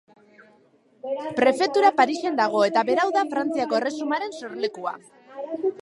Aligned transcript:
Prefetura 1.39 1.91
Parisen 1.99 2.41
dago 2.41 2.65
eta 2.71 2.85
berau 2.91 3.07
da 3.19 3.25
Frantziako 3.35 3.81
Erresumaren 3.83 4.37
sorlekua. 4.41 4.97